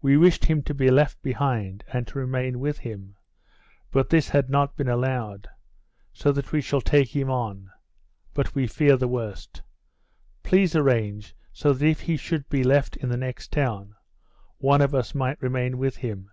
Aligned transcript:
"We 0.00 0.16
wished 0.16 0.46
him 0.46 0.62
to 0.62 0.72
be 0.72 0.90
left 0.90 1.20
behind 1.20 1.84
and 1.92 2.06
to 2.06 2.18
remain 2.18 2.58
with 2.58 2.78
him, 2.78 3.16
but 3.90 4.08
this 4.08 4.30
has 4.30 4.48
not 4.48 4.78
been 4.78 4.88
allowed, 4.88 5.46
so 6.14 6.32
that 6.32 6.52
we 6.52 6.62
shall 6.62 6.80
take 6.80 7.14
him 7.14 7.28
on; 7.30 7.68
but 8.32 8.54
we 8.54 8.66
fear 8.66 8.96
the 8.96 9.08
worst. 9.08 9.60
Please 10.42 10.74
arrange 10.74 11.36
so 11.52 11.74
that 11.74 11.86
if 11.86 12.00
he 12.00 12.16
should 12.16 12.48
be 12.48 12.64
left 12.64 12.96
in 12.96 13.10
the 13.10 13.18
next 13.18 13.52
town, 13.52 13.94
one 14.56 14.80
of 14.80 14.94
us 14.94 15.14
might 15.14 15.42
remain 15.42 15.76
with 15.76 15.96
him. 15.98 16.30